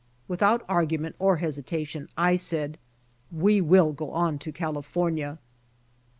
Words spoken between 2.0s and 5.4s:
I said, "We will go on to California."